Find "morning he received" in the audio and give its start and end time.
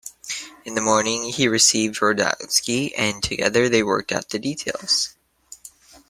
0.81-1.99